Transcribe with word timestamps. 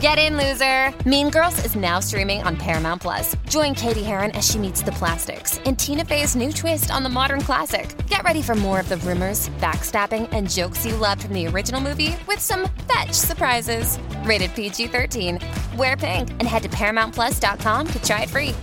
Get 0.00 0.18
in, 0.18 0.36
loser! 0.36 0.92
Mean 1.08 1.30
Girls 1.30 1.64
is 1.64 1.74
now 1.74 2.00
streaming 2.00 2.42
on 2.42 2.54
Paramount 2.54 3.00
Plus. 3.00 3.34
Join 3.48 3.74
Katie 3.74 4.02
Heron 4.02 4.30
as 4.32 4.46
she 4.46 4.58
meets 4.58 4.82
the 4.82 4.92
plastics 4.92 5.56
in 5.60 5.74
Tina 5.74 6.04
Fey's 6.04 6.36
new 6.36 6.52
twist 6.52 6.90
on 6.90 7.02
the 7.02 7.08
modern 7.08 7.40
classic. 7.40 7.96
Get 8.06 8.22
ready 8.22 8.42
for 8.42 8.54
more 8.54 8.78
of 8.78 8.90
the 8.90 8.98
rumors, 8.98 9.48
backstabbing, 9.58 10.28
and 10.32 10.50
jokes 10.50 10.84
you 10.84 10.96
loved 10.96 11.22
from 11.22 11.32
the 11.32 11.46
original 11.46 11.80
movie 11.80 12.14
with 12.28 12.40
some 12.40 12.68
fetch 12.92 13.12
surprises. 13.12 13.98
Rated 14.24 14.54
PG 14.54 14.88
13. 14.88 15.38
Wear 15.78 15.96
pink 15.96 16.28
and 16.28 16.42
head 16.42 16.62
to 16.64 16.68
ParamountPlus.com 16.68 17.86
to 17.86 18.02
try 18.02 18.24
it 18.24 18.28
free. 18.28 18.54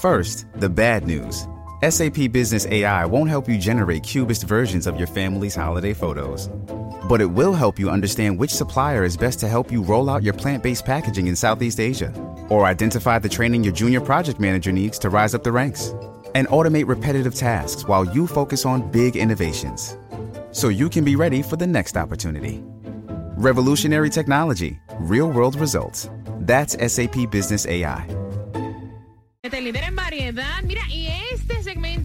First, 0.00 0.46
the 0.54 0.70
bad 0.70 1.06
news. 1.06 1.46
SAP 1.86 2.32
Business 2.32 2.64
AI 2.66 3.04
won't 3.04 3.28
help 3.28 3.50
you 3.50 3.58
generate 3.58 4.02
cubist 4.02 4.44
versions 4.44 4.86
of 4.86 4.96
your 4.96 5.06
family's 5.06 5.54
holiday 5.54 5.92
photos. 5.92 6.48
But 7.08 7.20
it 7.20 7.30
will 7.30 7.52
help 7.52 7.78
you 7.78 7.88
understand 7.88 8.36
which 8.38 8.50
supplier 8.50 9.04
is 9.04 9.16
best 9.16 9.38
to 9.40 9.48
help 9.48 9.70
you 9.70 9.82
roll 9.82 10.10
out 10.10 10.22
your 10.24 10.34
plant 10.34 10.62
based 10.62 10.84
packaging 10.84 11.28
in 11.28 11.36
Southeast 11.36 11.78
Asia, 11.78 12.12
or 12.48 12.64
identify 12.64 13.18
the 13.18 13.28
training 13.28 13.62
your 13.62 13.72
junior 13.72 14.00
project 14.00 14.40
manager 14.40 14.72
needs 14.72 14.98
to 14.98 15.08
rise 15.08 15.34
up 15.34 15.44
the 15.44 15.52
ranks, 15.52 15.94
and 16.34 16.48
automate 16.48 16.88
repetitive 16.88 17.34
tasks 17.34 17.86
while 17.86 18.04
you 18.04 18.26
focus 18.26 18.66
on 18.66 18.90
big 18.90 19.16
innovations. 19.16 19.96
So 20.50 20.68
you 20.68 20.88
can 20.88 21.04
be 21.04 21.14
ready 21.16 21.42
for 21.42 21.56
the 21.56 21.66
next 21.66 21.96
opportunity. 21.96 22.62
Revolutionary 23.36 24.10
technology, 24.10 24.80
real 24.98 25.30
world 25.30 25.54
results. 25.54 26.10
That's 26.40 26.74
SAP 26.92 27.30
Business 27.30 27.66
AI. 27.66 28.06
En 29.42 29.94
variedad. 29.94 30.62
Mira, 30.64 30.82
y 30.88 31.06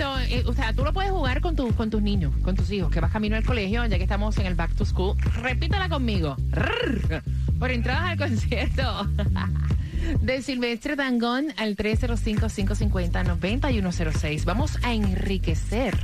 eh, 0.02 0.44
o 0.46 0.54
sea, 0.54 0.74
tú 0.74 0.84
lo 0.84 0.94
puedes 0.94 1.12
jugar 1.12 1.42
con, 1.42 1.56
tu, 1.56 1.74
con 1.76 1.90
tus 1.90 2.02
niños, 2.02 2.34
con 2.44 2.56
tus 2.56 2.72
hijos, 2.72 2.92
que 2.92 3.00
vas 3.00 3.12
camino 3.12 3.36
al 3.36 3.44
colegio, 3.44 3.86
ya 3.86 3.98
que 3.98 4.04
estamos 4.04 4.38
en 4.38 4.46
el 4.46 4.56
Back 4.56 4.76
to 4.76 4.86
School. 4.86 5.18
Repítala 5.42 5.90
conmigo. 5.90 6.36
Rrr. 6.52 7.24
Por 7.60 7.72
entradas 7.72 8.12
al 8.12 8.18
concierto 8.18 9.08
de 10.22 10.42
Silvestre 10.42 10.96
Dangón 10.96 11.48
al 11.58 11.76
305-550-9106. 11.76 14.46
Vamos 14.46 14.78
a 14.84 14.94
enriquecer 14.94 15.98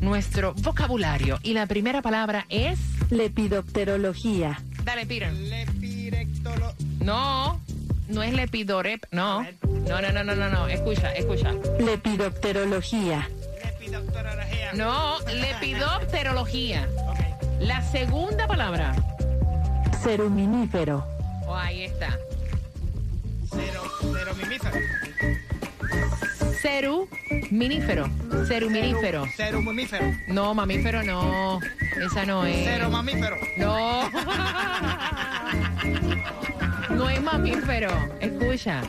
nuestro 0.00 0.54
vocabulario. 0.54 1.38
Y 1.42 1.52
la 1.54 1.66
primera 1.66 2.00
palabra 2.02 2.46
es... 2.48 2.78
Lepidopterología. 3.10 4.60
Dale, 4.84 5.06
Peter. 5.06 5.32
No, 7.00 7.60
no 8.08 8.22
es 8.22 8.32
lepidorep, 8.32 9.04
no. 9.12 9.42
No, 9.88 10.00
no, 10.00 10.12
no, 10.12 10.24
no, 10.24 10.34
no, 10.34 10.50
no. 10.50 10.68
Escucha, 10.68 11.12
escucha. 11.12 11.52
Lepidopterología. 11.78 13.28
No, 14.76 15.18
lepidopterología. 15.32 16.88
La 17.60 17.82
segunda 17.82 18.46
palabra. 18.46 18.94
Ceruminífero. 20.02 21.06
Oh, 21.46 21.54
ahí 21.54 21.84
está. 21.84 22.18
Cero, 23.50 23.82
cero 24.00 24.32
mimífero. 24.36 24.78
Ceru 26.60 27.08
minífero. 27.50 28.08
Ceruminífero. 28.48 29.26
Cero 29.36 29.62
mamífero. 29.62 30.04
No, 30.28 30.54
mamífero 30.54 31.02
no. 31.02 31.60
Esa 32.04 32.24
no 32.24 32.44
es. 32.44 32.64
Cero 32.64 32.90
mamífero. 32.90 33.36
No. 33.58 34.10
No 36.90 37.10
es 37.10 37.22
mamífero. 37.22 37.90
Escucha. 38.20 38.82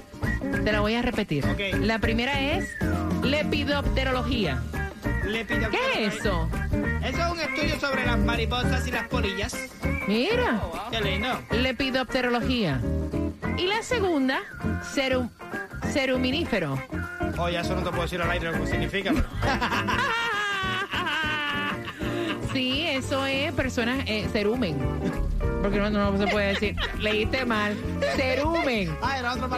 Te 0.63 0.72
la 0.72 0.80
voy 0.80 0.95
a 0.95 1.02
repetir. 1.02 1.45
La 1.81 2.00
primera 2.00 2.40
es 2.40 2.69
lepidopterología. 3.24 4.62
¿Qué 5.25 6.06
es 6.06 6.16
eso? 6.16 6.47
Eso 7.03 7.18
es 7.25 7.31
un 7.31 7.40
estudio 7.40 7.80
sobre 7.80 8.06
las 8.06 8.18
mariposas 8.19 8.88
y 8.88 8.91
las 8.91 9.08
polillas. 9.08 9.56
Mira. 10.08 10.62
Qué 10.91 11.02
lindo. 11.02 11.40
Lepidopterología. 11.52 12.80
Y 13.58 13.66
la 13.68 13.81
segunda, 13.81 14.40
cerum, 14.94 15.30
ceruminífero. 15.91 16.78
Oye, 17.38 17.59
eso 17.59 17.75
no 17.75 17.81
te 17.81 17.90
puedo 17.90 18.03
decir 18.03 18.22
al 18.22 18.30
aire 18.31 18.52
lo 18.52 18.59
que 18.63 18.68
significa. 18.68 19.12
pero- 19.13 19.25
Sí, 22.53 22.88
eso 22.88 23.25
es 23.25 23.52
personas, 23.53 24.00
eh, 24.07 24.28
cerumen. 24.31 24.78
Porque 25.62 25.78
no, 25.80 25.90
no 25.90 26.18
se 26.18 26.28
puede 26.28 26.50
decir. 26.53 26.75
Leíste 27.00 27.46
mal. 27.46 27.75
Cerumen. 28.16 28.96
Ah, 29.02 29.19
era 29.19 29.34
otra 29.34 29.47
No 29.47 29.57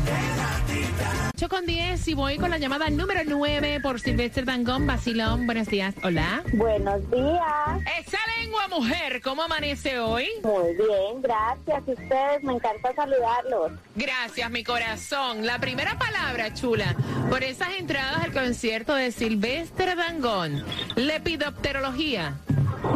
Con 1.49 1.65
10 1.65 2.07
y 2.07 2.13
voy 2.13 2.37
con 2.37 2.51
la 2.51 2.59
llamada 2.59 2.89
número 2.91 3.21
9 3.25 3.79
por 3.81 3.99
Silvestre 3.99 4.43
Dangón, 4.43 4.85
Basilón. 4.85 5.47
Buenos 5.47 5.67
días. 5.67 5.95
Hola. 6.03 6.43
Buenos 6.53 7.01
días. 7.09 7.81
Esa 7.99 8.19
lengua 8.39 8.67
mujer, 8.67 9.21
¿cómo 9.21 9.41
amanece 9.41 9.99
hoy? 9.99 10.27
Muy 10.43 10.75
bien, 10.75 11.19
gracias. 11.21 11.83
Y 11.87 11.91
ustedes, 11.93 12.43
me 12.43 12.53
encanta 12.53 12.93
saludarlos. 12.93 13.71
Gracias, 13.95 14.51
mi 14.51 14.63
corazón. 14.63 15.45
La 15.45 15.57
primera 15.57 15.97
palabra, 15.97 16.53
chula, 16.53 16.95
por 17.29 17.43
esas 17.43 17.69
entradas 17.79 18.23
al 18.23 18.33
concierto 18.33 18.93
de 18.93 19.11
Silvestre 19.11 19.95
Dangón. 19.95 20.63
Lepidopterología. 20.95 22.35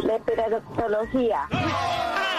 Lepidopterología. 0.04 1.48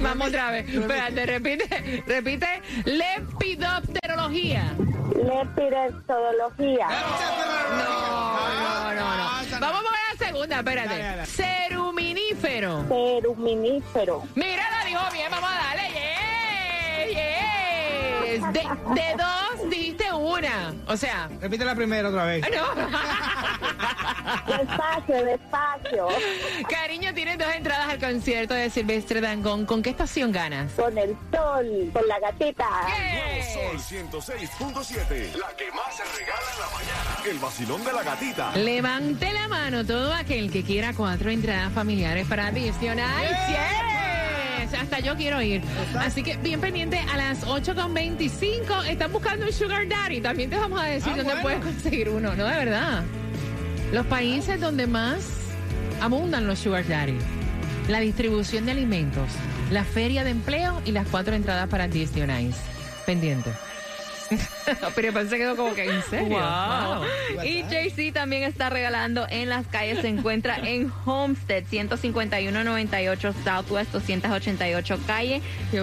Vamos 0.00 0.28
otra 0.28 0.50
vez. 0.50 0.68
Espérate, 0.68 1.26
repite, 1.26 2.02
repite. 2.06 2.62
Lepidopterología. 2.84 4.11
Lepidopterología. 4.28 6.88
No, 6.88 7.78
no, 7.78 8.94
no, 8.94 9.16
no. 9.16 9.60
Vamos 9.60 9.80
a 9.80 9.82
ver 9.82 9.90
la 10.18 10.26
segunda, 10.26 10.56
espérate. 10.58 11.26
Ceruminífero. 11.26 12.84
Ceruminífero. 12.88 14.22
Mira, 14.34 14.62
la 14.70 14.84
dijo 14.84 15.00
bien, 15.12 15.30
vamos 15.30 15.50
a 15.50 15.54
darle. 15.54 15.82
Yes, 17.08 18.40
yes. 18.40 18.52
De, 18.52 18.60
de 18.94 19.16
dos 19.16 19.70
dijiste 19.70 20.12
una. 20.12 20.74
O 20.86 20.96
sea, 20.96 21.28
Repite 21.40 21.64
la 21.64 21.74
primera 21.74 22.08
otra 22.08 22.24
vez. 22.24 22.44
no. 22.50 22.72
Despacio, 24.46 25.24
despacio. 25.24 26.08
Cariño, 26.68 27.12
tienes 27.14 27.38
dos 27.38 27.48
entradas 27.54 27.88
al 27.90 27.98
concierto 27.98 28.54
de 28.54 28.70
Silvestre 28.70 29.20
Dangón. 29.20 29.66
¿Con 29.66 29.82
qué 29.82 29.90
estación 29.90 30.32
ganas? 30.32 30.72
Con 30.72 30.96
el 30.98 31.16
sol, 31.32 31.90
con 31.92 32.06
la 32.08 32.18
gatita. 32.20 32.66
Sol 33.52 33.78
106.7. 33.78 35.36
La 35.36 35.56
que 35.56 35.70
más 35.72 35.96
se 35.96 36.04
regala 36.04 36.48
en 36.54 36.60
la 36.60 36.66
mañana. 36.66 37.30
El 37.30 37.38
vacilón 37.38 37.84
de 37.84 37.92
la 37.92 38.02
gatita. 38.02 38.56
Levante 38.56 39.32
la 39.32 39.48
mano 39.48 39.84
todo 39.84 40.12
aquel 40.14 40.50
que 40.50 40.62
quiera 40.62 40.92
cuatro 40.94 41.30
entradas 41.30 41.72
familiares 41.72 42.26
para 42.26 42.48
adicionar. 42.48 43.22
Yes. 43.48 44.78
Hasta 44.80 45.00
yo 45.00 45.14
quiero 45.16 45.40
ir. 45.42 45.62
Así 45.98 46.22
que 46.22 46.36
bien 46.38 46.60
pendiente 46.60 46.98
a 47.12 47.16
las 47.16 47.44
8.25. 47.46 48.86
Están 48.86 49.12
buscando 49.12 49.46
un 49.46 49.52
Sugar 49.52 49.86
Daddy. 49.86 50.20
También 50.20 50.50
te 50.50 50.56
vamos 50.56 50.80
a 50.80 50.84
decir 50.84 51.12
Ah, 51.12 51.16
dónde 51.18 51.34
bueno. 51.34 51.42
puedes 51.42 51.60
conseguir 51.64 52.08
uno. 52.08 52.34
No, 52.34 52.44
de 52.46 52.56
verdad. 52.56 53.02
Los 53.92 54.06
países 54.06 54.58
donde 54.58 54.86
más 54.86 55.22
abundan 56.00 56.46
los 56.46 56.60
Sugar 56.60 56.88
Daddy. 56.88 57.18
La 57.88 58.00
distribución 58.00 58.64
de 58.64 58.72
alimentos, 58.72 59.28
la 59.70 59.84
feria 59.84 60.24
de 60.24 60.30
empleo 60.30 60.80
y 60.86 60.92
las 60.92 61.06
cuatro 61.08 61.34
entradas 61.34 61.68
para 61.68 61.88
Disney 61.88 62.22
on 62.22 62.30
Ice. 62.30 62.58
Pendiente. 63.04 63.50
Pero 64.94 65.28
se 65.28 65.36
quedó 65.36 65.56
como 65.56 65.74
que 65.74 65.84
en 65.84 66.02
serio. 66.04 66.38
Wow. 66.38 67.04
Y 67.44 67.64
JC 67.64 68.14
también 68.14 68.44
está 68.44 68.70
regalando 68.70 69.26
en 69.28 69.50
las 69.50 69.66
calles. 69.66 69.98
Se 70.00 70.08
encuentra 70.08 70.56
en 70.64 70.90
Homestead, 71.04 71.64
15198 71.64 73.34
Southwest 73.44 73.92
288 73.92 75.00
calle, 75.06 75.42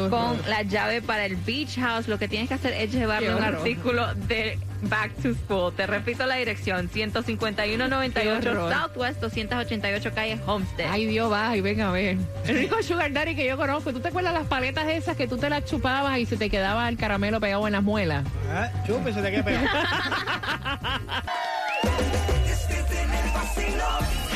con 0.09 0.41
la 0.47 0.63
llave 0.63 1.03
para 1.03 1.27
el 1.27 1.35
Beach 1.35 1.77
House. 1.77 2.07
Lo 2.07 2.17
que 2.17 2.27
tienes 2.27 2.47
que 2.47 2.55
hacer 2.55 2.73
es 2.73 2.91
llevarle 2.91 3.35
un 3.35 3.43
artículo 3.43 4.15
de 4.15 4.57
Back 4.83 5.13
to 5.21 5.33
School. 5.33 5.73
Te 5.73 5.87
repito 5.87 6.25
la 6.25 6.35
dirección, 6.35 6.89
15198 6.89 8.41
Qué 8.41 8.49
horror. 8.49 8.73
Southwest 8.73 9.21
288 9.21 10.11
calle 10.13 10.39
Homestead. 10.45 10.87
Ay, 10.89 11.05
Dios, 11.05 11.31
va 11.31 11.55
y 11.55 11.61
ven 11.61 11.81
a 11.81 11.91
ver. 11.91 12.17
El 12.45 12.57
único 12.57 12.81
sugar 12.83 13.11
daddy 13.11 13.35
que 13.35 13.45
yo 13.45 13.57
conozco. 13.57 13.93
¿Tú 13.93 13.99
te 13.99 14.09
acuerdas 14.09 14.33
las 14.33 14.47
paletas 14.47 14.87
esas 14.87 15.15
que 15.15 15.27
tú 15.27 15.37
te 15.37 15.49
las 15.49 15.65
chupabas 15.65 16.17
y 16.19 16.25
se 16.25 16.37
te 16.37 16.49
quedaba 16.49 16.87
el 16.87 16.97
caramelo 16.97 17.39
pegado 17.39 17.67
en 17.67 17.73
las 17.73 17.83
muelas? 17.83 18.25
Ah, 18.51 18.69
Chupe, 18.85 19.13
se 19.13 19.21
te 19.21 19.31
queda 19.31 19.43
pegado. 19.43 19.67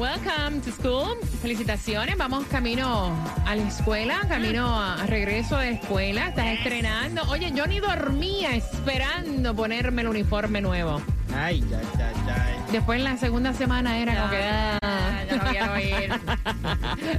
Welcome 0.00 0.62
to 0.62 0.72
school. 0.72 1.18
Felicitaciones. 1.42 2.16
Vamos 2.16 2.46
camino 2.46 3.14
a 3.44 3.54
la 3.54 3.68
escuela, 3.68 4.22
camino 4.26 4.66
a, 4.66 4.94
a 4.94 5.06
regreso 5.06 5.58
de 5.58 5.72
escuela. 5.72 6.28
Estás 6.28 6.46
estrenando. 6.56 7.20
Oye, 7.28 7.52
yo 7.54 7.66
ni 7.66 7.80
dormía 7.80 8.56
esperando 8.56 9.54
ponerme 9.54 10.00
el 10.00 10.08
uniforme 10.08 10.62
nuevo. 10.62 11.02
Ay, 11.36 11.60
ya, 11.70 11.80
ya, 11.98 12.12
ya. 12.26 12.56
Después 12.72 12.98
en 12.98 13.04
la 13.04 13.16
segunda 13.16 13.52
semana 13.52 13.98
era 13.98 14.14
como 14.16 14.30
que. 14.30 14.38
ah. 14.42 15.22
ya 15.28 15.36
no 15.36 15.44
quiero 15.50 15.78
ir. 15.80 16.10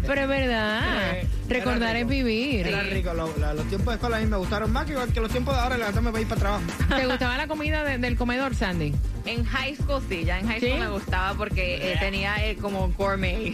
Pero 0.07 0.21
es 0.21 0.27
verdad. 0.27 0.81
Sí, 1.21 1.27
Recordar 1.49 1.95
es 1.95 2.03
rico. 2.03 2.09
vivir. 2.09 2.67
Era 2.67 2.83
rico. 2.83 3.13
Lo- 3.13 3.37
la- 3.37 3.53
los 3.53 3.65
tiempos 3.67 3.87
de 3.87 3.93
escuela 3.95 4.17
a 4.17 4.19
mí 4.21 4.25
me 4.27 4.37
gustaron 4.37 4.71
más 4.71 4.85
que, 4.85 4.95
que 5.13 5.19
los 5.19 5.31
tiempos 5.31 5.53
de 5.55 5.61
ahora 5.61 5.77
levantarme 5.77 6.11
para 6.11 6.21
ir 6.21 6.27
para 6.27 6.39
trabajo. 6.41 6.63
¿Te 6.95 7.05
gustaba 7.05 7.37
la 7.37 7.47
comida 7.47 7.83
de- 7.83 7.97
del 7.97 8.15
comedor, 8.15 8.55
Sandy? 8.55 8.93
En 9.25 9.43
high 9.45 9.75
school 9.75 10.01
sí, 10.07 10.23
ya 10.23 10.39
en 10.39 10.47
high 10.47 10.59
school 10.59 10.71
¿Sí? 10.73 10.79
me 10.79 10.89
gustaba 10.89 11.33
porque 11.35 11.93
eh, 11.93 11.97
tenía 11.99 12.35
eh, 12.45 12.55
como 12.55 12.89
gourmet. 12.97 13.53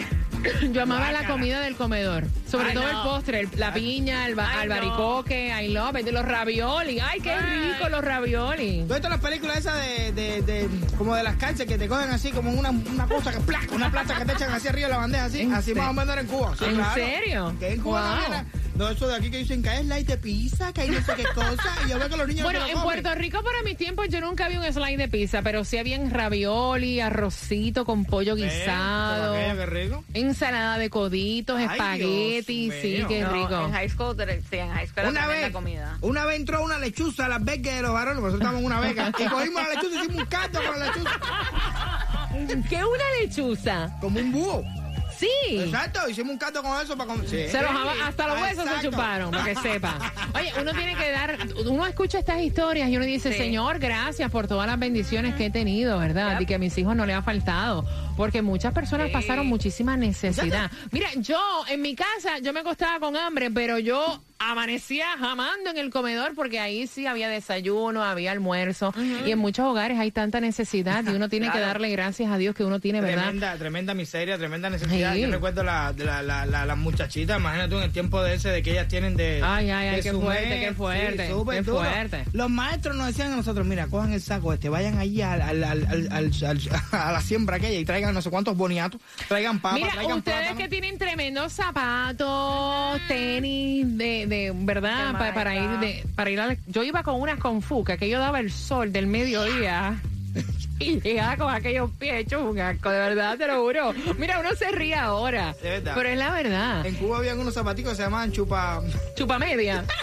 Yo 0.72 0.84
amaba 0.84 1.12
la 1.12 1.26
comida 1.28 1.60
del 1.62 1.76
comedor. 1.76 2.26
Sobre 2.50 2.70
Ay, 2.70 2.74
todo 2.76 2.84
no. 2.84 2.90
el 2.90 3.08
postre, 3.08 3.40
el- 3.42 3.50
la 3.58 3.74
piña, 3.74 4.26
el 4.28 4.36
ba- 4.36 4.50
Ay, 4.52 4.64
albaricoque, 4.64 5.54
I 5.64 5.68
love 5.70 5.98
it, 6.00 6.08
los 6.10 6.26
ravioli. 6.26 7.00
Ay, 7.00 7.20
qué 7.22 7.32
Ay. 7.32 7.72
rico 7.74 7.90
los 7.90 8.04
ravioli. 8.04 8.86
¿Tú 8.88 8.94
viste 8.94 9.10
las 9.10 9.20
películas 9.20 9.58
esas 9.58 9.76
de, 9.86 10.12
de, 10.14 10.42
de- 10.42 10.70
como 10.98 11.16
de 11.16 11.24
las 11.24 11.36
cárceles 11.36 11.68
que 11.68 11.78
te 11.78 11.88
cogen 11.88 12.10
así 12.10 12.32
como 12.32 12.52
una, 12.52 12.70
una 12.70 13.08
cosa 13.08 13.32
que 13.32 13.40
placa, 13.42 13.74
una 13.76 13.92
plata 13.92 14.16
que 14.18 14.26
te 14.26 14.34
echan 14.34 14.52
así 14.54 14.68
arriba 14.68 14.88
de 14.88 14.94
la 14.94 15.00
bandeja 15.00 15.26
así? 15.26 15.42
¿En 15.42 15.54
Así 15.54 15.74
más 15.76 15.90
o 15.90 15.94
menos 15.94 16.14
era 16.14 16.22
en 16.22 16.28
Cuba. 16.28 16.56
Sí, 16.58 16.66
¿En 16.66 16.76
claro. 16.76 16.94
serio? 16.94 17.56
Que 17.60 17.74
en 17.74 17.82
Cuba 17.82 18.02
Wow. 18.02 18.16
no 18.20 18.26
era. 18.26 18.46
No, 18.78 18.90
eso 18.90 19.08
de 19.08 19.16
aquí 19.16 19.32
que 19.32 19.38
dicen 19.40 19.64
que 19.64 19.74
es 19.76 19.86
light 19.86 20.08
de 20.08 20.18
pizza, 20.18 20.72
que 20.72 20.82
hay 20.82 20.90
no 20.90 21.02
sé 21.02 21.14
qué 21.16 21.24
cosa. 21.34 21.76
Y 21.86 21.90
yo 21.90 21.98
veo 21.98 22.10
que 22.10 22.18
los 22.18 22.28
niños 22.28 22.44
Bueno, 22.44 22.60
no 22.60 22.68
en. 22.68 22.82
Puerto 22.84 23.16
Rico 23.16 23.44
para 23.44 23.64
mis 23.64 23.76
tiempos 23.76 24.08
yo 24.10 24.22
nunca 24.22 24.48
vi 24.48 24.58
un 24.58 24.72
slide 24.72 24.98
de 24.98 25.08
pizza, 25.08 25.42
pero 25.42 25.64
sí 25.66 25.78
había 25.80 25.98
ravioli, 26.10 27.00
arrocito 27.00 27.86
con 27.86 28.06
pollo 28.06 28.36
guisado, 28.36 29.34
aquello, 29.36 29.56
qué 29.58 29.66
rico. 29.66 30.04
ensalada 30.14 30.78
de 30.78 30.90
coditos, 30.92 31.58
Ay, 31.58 31.66
espagueti, 31.66 32.70
Dios 32.70 32.82
sí, 32.82 32.88
mío. 32.98 33.08
qué 33.08 33.22
No, 33.22 33.32
rico. 33.34 33.66
En 33.66 33.72
high 33.74 33.90
school, 33.90 34.16
sí, 34.50 34.58
en 34.58 34.70
high 34.72 34.88
school 34.88 35.00
era 35.00 35.10
Una 35.10 35.28
vez, 35.28 35.52
comida. 35.52 35.98
una 36.02 36.26
vez 36.26 36.36
entró 36.40 36.64
una 36.64 36.78
lechuza 36.78 37.26
a 37.26 37.30
las 37.30 37.44
becas 37.44 37.76
de 37.78 37.82
los 37.82 37.94
varones, 37.94 38.22
nosotros 38.22 38.40
estábamos 38.42 38.60
en 38.62 38.66
una 38.68 38.80
beca, 38.80 39.10
y 39.18 39.26
cogimos 39.28 39.64
la 39.64 39.70
lechuza 39.70 39.96
y 39.96 39.98
hicimos 40.06 40.18
un 40.22 40.26
caldo 40.28 40.60
con 40.64 40.80
la 40.80 40.86
lechuza, 40.86 41.20
¿Qué 42.70 42.76
una 42.86 43.04
lechuza? 43.22 43.98
como 44.00 44.20
un 44.20 44.32
búho. 44.32 44.64
Sí. 45.18 45.28
Exacto, 45.50 46.08
hicimos 46.10 46.34
un 46.34 46.38
caldo 46.38 46.62
con 46.62 46.80
eso 46.82 46.96
para 46.96 47.10
comer. 47.12 47.28
Sí. 47.28 47.48
Se 47.50 47.62
los 47.62 47.72
hasta 48.04 48.28
los 48.28 48.42
huesos 48.42 48.66
se 48.70 48.88
chuparon, 48.88 49.32
para 49.32 49.44
que 49.46 49.56
sepa. 49.62 50.14
Oye, 50.36 50.52
uno 50.62 50.72
tiene 50.74 50.96
que 50.96 51.12
dar, 51.12 51.38
uno 51.66 51.86
escucha 51.88 52.20
estas 52.20 52.40
historias 52.42 52.90
y 52.90 52.98
uno 52.98 53.06
dice, 53.06 53.32
Sí. 53.32 53.38
Señor, 53.38 53.80
gracias 53.80 54.30
por 54.32 54.48
todas 54.48 54.68
las 54.68 54.78
bendiciones 54.80 55.36
que 55.36 55.48
he 55.48 55.50
tenido, 55.50 55.98
¿verdad? 56.00 56.34
Yep. 56.34 56.42
Y 56.42 56.46
que 56.46 56.56
a 56.56 56.60
mis 56.60 56.78
hijos 56.78 56.96
no 56.96 57.06
le 57.06 57.14
ha 57.14 57.22
faltado. 57.22 57.86
Porque 58.16 58.42
muchas 58.42 58.74
personas 58.74 59.08
Sí. 59.08 59.14
pasaron 59.14 59.48
muchísima 59.48 59.98
necesidad. 59.98 60.72
Mira, 60.92 61.10
yo 61.18 61.40
en 61.68 61.82
mi 61.82 61.96
casa, 61.96 62.40
yo 62.42 62.54
me 62.54 62.60
acostaba 62.62 63.00
con 63.00 63.16
hambre, 63.18 63.50
pero 63.52 63.78
yo 63.80 64.22
amanecía 64.40 65.06
jamando 65.18 65.70
en 65.72 65.78
el 65.78 65.90
comedor 65.90 66.34
porque 66.36 66.60
ahí 66.60 66.88
sí 66.88 67.08
había 67.08 67.28
desayuno, 67.30 68.04
había 68.04 68.32
almuerzo. 68.32 68.94
Y 69.26 69.32
en 69.32 69.40
muchos 69.40 69.66
hogares 69.66 70.00
hay 70.00 70.12
tanta 70.12 70.40
necesidad 70.40 71.04
y 71.06 71.10
uno 71.16 71.28
tiene 71.30 71.52
que 71.52 71.60
darle 71.60 71.90
gracias 71.90 72.32
a 72.32 72.38
Dios 72.38 72.56
que 72.56 72.64
uno 72.64 72.80
tiene, 72.80 73.02
¿verdad? 73.02 73.24
Tremenda, 73.24 73.56
tremenda 73.58 73.94
miseria, 73.94 74.38
tremenda 74.38 74.70
necesidad. 74.70 75.14
Sí. 75.14 75.22
Yo 75.22 75.32
recuerdo 75.32 75.64
la, 75.64 75.92
de 75.94 76.06
la, 76.06 76.22
la, 76.22 76.46
la- 76.46 76.66
las 76.66 76.78
muchachitas, 76.78 77.40
imagínate 77.40 77.70
tú 77.70 77.78
en 77.78 77.84
el 77.84 77.92
tiempo 77.92 78.22
de 78.22 78.36
ese, 78.36 78.50
de 78.50 78.62
que 78.62 78.72
ellas 78.72 78.88
tienen 78.88 79.16
de. 79.16 79.42
Ay, 79.44 79.70
ay, 79.70 79.88
ay, 79.90 80.02
qué 80.02 80.12
fuerte, 80.14 80.50
mes, 80.50 80.68
qué 80.70 80.74
fuerte, 80.74 81.12
sí, 81.28 81.34
qué 81.50 81.62
duro. 81.62 81.80
fuerte. 81.80 82.26
Los 82.34 82.50
maestros 82.50 82.96
nos 82.96 83.08
decían 83.08 83.32
a 83.34 83.36
nosotros: 83.38 83.66
mira, 83.66 83.88
cojan 83.88 84.14
el 84.14 84.22
saco 84.22 84.54
este, 84.54 84.70
vayan 84.70 84.98
allí 84.98 85.22
al, 85.22 85.42
al, 85.42 85.64
al, 85.64 85.86
al- 85.88 86.08
al- 86.12 86.32
al- 86.46 86.62
a 86.92 87.12
la 87.12 87.22
siembra 87.22 87.56
aquella 87.58 87.80
y 87.80 87.86
traigan 87.86 88.14
no 88.14 88.22
sé 88.22 88.30
cuántos 88.30 88.56
boniatos, 88.58 89.02
traigan 89.28 89.60
papas, 89.60 89.80
Mira, 89.80 89.92
traigan 89.94 90.18
ustedes 90.20 90.54
que 90.56 90.68
tienen 90.68 90.98
tremendos 90.98 91.54
zapatos, 91.54 93.00
tenis, 93.08 93.98
de, 93.98 94.27
de 94.28 94.52
verdad, 94.56 95.14
De 95.14 95.14
pa- 95.20 95.34
para, 95.34 95.56
ir 95.56 95.70
de, 95.80 96.04
para 96.16 96.30
ir 96.30 96.40
a 96.40 96.48
la- 96.48 96.58
Yo 96.68 96.84
iba 96.84 97.04
con 97.04 97.20
unas 97.20 97.40
con 97.40 97.62
Fuca, 97.62 97.98
que 97.98 98.10
yo 98.10 98.20
daba 98.20 98.40
el 98.40 98.52
sol 98.52 98.92
del 98.92 99.08
mediodía. 99.08 100.02
Y 100.80 101.02
llegaba 101.02 101.36
con 101.38 101.52
aquellos 101.52 101.90
pies 101.98 102.14
hechos 102.20 102.44
un 102.44 102.60
asco, 102.60 102.92
de 102.92 103.00
verdad, 103.00 103.36
te 103.36 103.48
lo 103.48 103.64
juro. 103.64 103.94
Mira, 104.20 104.40
uno 104.40 104.54
se 104.56 104.70
ríe 104.72 104.94
ahora, 104.94 105.56
De 105.64 105.70
verdad. 105.72 105.94
pero 105.96 106.10
es 106.10 106.18
la 106.20 106.30
verdad. 106.30 106.86
En 106.86 106.94
Cuba 106.96 107.18
habían 107.18 107.40
unos 107.40 107.56
zapaticos 107.56 107.94
que 107.94 107.98
se 107.98 108.04
llamaban 108.04 108.32
chupa. 108.32 108.84
Chupa 109.16 109.40
media. 109.40 109.84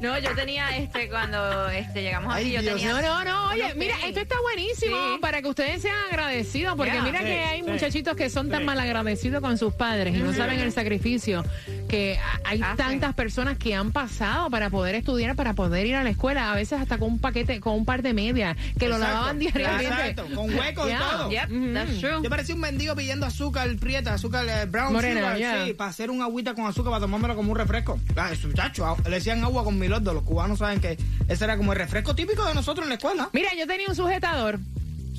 No, 0.00 0.18
yo 0.18 0.34
tenía, 0.34 0.76
este, 0.76 1.08
cuando 1.08 1.68
este, 1.70 2.02
llegamos 2.02 2.32
Ay, 2.32 2.44
aquí, 2.44 2.52
yo 2.54 2.60
Dios. 2.62 2.74
tenía... 2.76 2.92
No, 2.92 3.00
no, 3.00 3.24
no, 3.24 3.50
oye, 3.50 3.74
mira, 3.76 3.94
esto 4.04 4.20
está 4.20 4.36
buenísimo 4.42 4.94
Sí. 4.96 5.18
para 5.20 5.40
que 5.40 5.48
ustedes 5.48 5.80
sean 5.82 5.96
agradecidos, 6.10 6.76
porque 6.76 6.92
Yeah. 6.92 7.02
mira 7.02 7.18
Sí, 7.20 7.24
que 7.24 7.44
hay 7.44 7.62
sí, 7.64 7.70
muchachitos 7.70 8.14
que 8.16 8.28
son 8.30 8.50
tan 8.50 8.60
sí. 8.60 8.64
mal 8.66 8.78
agradecidos 8.78 9.40
con 9.40 9.56
sus 9.58 9.72
padres 9.74 10.14
y 10.14 10.18
no 10.18 10.32
saben 10.34 10.60
el 10.60 10.70
sacrificio 10.72 11.44
que 11.88 12.18
hay 12.44 12.60
Hacen. 12.62 12.76
tantas 12.76 13.14
personas 13.14 13.56
que 13.58 13.74
han 13.74 13.90
pasado 13.90 14.50
para 14.50 14.68
poder 14.70 14.94
estudiar, 14.96 15.34
para 15.34 15.54
poder 15.54 15.86
ir 15.86 15.96
a 15.96 16.04
la 16.04 16.10
escuela, 16.10 16.52
a 16.52 16.54
veces 16.54 16.78
hasta 16.80 16.98
con 16.98 17.08
un 17.12 17.18
paquete, 17.18 17.60
con 17.66 17.74
un 17.74 17.84
par 17.84 18.00
de 18.00 18.14
medias, 18.14 18.56
que 18.78 18.88
lo 18.88 18.96
lavaban 18.96 19.40
diariamente. 19.40 19.86
Exacto, 19.86 20.26
con 20.36 20.54
huecos 20.56 20.88
y 20.88 20.94
todo. 20.96 21.30
Yep, 21.32 21.50
Ujú. 21.50 21.72
that's 21.74 21.98
true. 21.98 22.22
Yo 22.22 22.30
parecía 22.30 22.54
un 22.54 22.60
mendigo 22.60 22.94
pidiendo 22.94 23.26
azúcar 23.26 23.74
prieta, 23.76 24.14
azúcar 24.14 24.46
eh, 24.48 24.66
brown 24.66 24.92
Morena, 24.92 25.34
sugar, 25.36 25.66
sí, 25.66 25.72
para 25.74 25.90
hacer 25.90 26.12
un 26.12 26.22
agüita 26.22 26.54
con 26.54 26.64
azúcar 26.66 26.92
para 26.92 27.00
tomármelo 27.00 27.34
como 27.34 27.50
un 27.50 27.58
refresco. 27.58 27.98
Ah, 28.14 28.30
eso, 28.30 28.46
muchacho, 28.46 28.96
le 29.04 29.10
decían 29.10 29.42
agua 29.42 29.64
con 29.64 29.76
milordo. 29.80 30.14
Los 30.14 30.22
cubanos 30.22 30.60
saben 30.60 30.80
que 30.80 30.96
ese 31.26 31.44
era 31.44 31.56
como 31.56 31.72
el 31.72 31.78
refresco 31.80 32.14
típico 32.14 32.44
de 32.46 32.54
nosotros 32.54 32.84
en 32.84 32.90
la 32.90 32.94
escuela. 32.94 33.30
Mira, 33.32 33.48
yo 33.58 33.66
tenía 33.66 33.88
un 33.88 33.96
sujetador, 33.96 34.60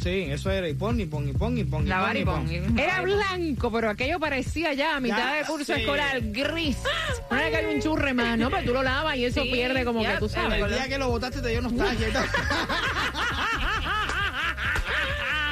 Sí, 0.01 0.27
eso 0.29 0.51
era 0.51 0.67
y 0.69 0.73
pon, 0.73 0.99
y 0.99 1.05
pon, 1.05 1.27
y 1.27 1.33
pon, 1.33 1.57
y 1.57 1.63
pon. 1.63 1.87
y 1.87 1.91
pon, 1.91 2.17
y 2.17 2.23
pon. 2.23 2.79
era 2.79 3.01
blanco, 3.01 3.71
pero 3.71 3.89
aquello 3.89 4.19
parecía 4.19 4.73
ya 4.73 4.95
a 4.95 4.99
mitad 4.99 5.17
Ya, 5.17 5.33
de 5.35 5.43
curso 5.45 5.73
sí. 5.73 5.81
escolar, 5.81 6.21
gris. 6.21 6.77
No 7.31 7.37
era 7.37 7.49
que 7.49 7.55
hay 7.57 7.75
un 7.75 7.81
churre 7.81 8.13
más, 8.13 8.37
¿no? 8.37 8.49
Pero 8.49 8.63
tú 8.63 8.73
lo 8.73 8.83
lavas 8.83 9.17
y 9.17 9.25
eso 9.25 9.41
Sí, 9.41 9.49
pierde 9.51 9.83
como 9.83 10.01
ya, 10.01 10.13
que 10.13 10.19
tú 10.19 10.29
sabes. 10.29 10.61
El 10.63 10.69
día 10.69 10.87
que 10.87 10.97
lo 10.97 11.09
botaste 11.09 11.41
te 11.41 11.49
dio 11.49 11.61
nostalgia 11.61 12.07
y. 12.07 12.11